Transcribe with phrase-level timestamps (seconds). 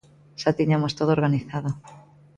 [0.41, 1.69] Xa tiñamos todo organizado.